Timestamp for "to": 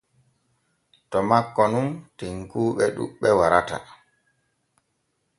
1.09-1.17